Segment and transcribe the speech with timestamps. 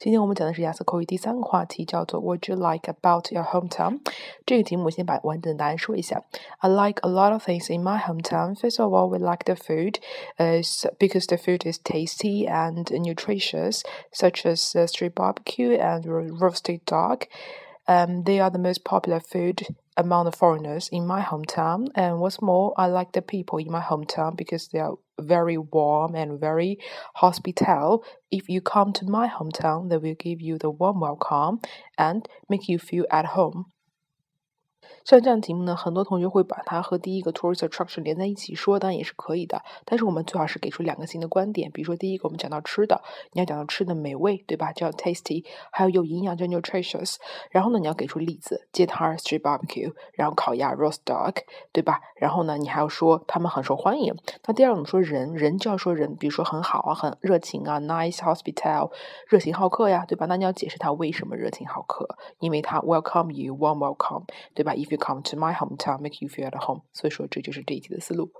[0.00, 4.00] 今天我们讲的是雅思口语第三个话题，叫做 What you like about your hometown？
[4.44, 6.22] 这个题目我先把完整的答案说一下。
[6.58, 8.54] I like a lot of things in my hometown.
[8.56, 9.98] First of all, we like the food,
[10.38, 10.62] uh,
[10.98, 16.04] because the food is tasty and nutritious, such as uh, street barbecue and
[16.40, 17.26] roasted dog.
[17.91, 19.67] Um, they are the most popular food
[19.97, 21.89] among the foreigners in my hometown.
[21.93, 26.15] And what's more, I like the people in my hometown because they are very warm
[26.15, 26.77] and very
[27.15, 28.05] hospitable.
[28.31, 31.59] If you come to my hometown, they will give you the warm welcome
[31.97, 33.65] and make you feel at home.
[35.03, 39.61] 像这样题目呢，很多同学会把它和第一个 tourist attraction 连在一起说，当然也是可以的。
[39.85, 43.01] 但是我们最好是给出两个新的观点，比如说第一个，我们讲到吃的，
[43.33, 44.71] 你要讲到吃的美味，对吧？
[44.71, 47.15] 叫 tasty，还有有营养叫 nutritious。
[47.49, 51.37] 然后呢，你要给出例子，街摊 street barbecue，然后烤鸭 roast duck，
[51.71, 51.99] 对吧？
[52.15, 54.15] 然后呢，你还要说他们很受欢迎。
[54.45, 58.91] 那第二个，我们说人，人就要说人，比如说很好啊，很热情啊，nice hospital，
[59.27, 60.27] 热情好客呀，对吧？
[60.27, 62.07] 那你要解释他为什么热情好客，
[62.39, 64.23] 因为他 welcome you，warm welcome，
[64.53, 66.82] 对吧？if you come to my hometown, make you feel at home。
[66.92, 68.30] 所以说，这就是这一题的思路。